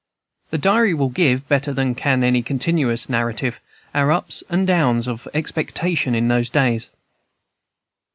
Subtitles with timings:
[0.49, 3.61] The diary will give, better than can any continuous narrative,
[3.93, 6.89] our ups and down of expectation in those days.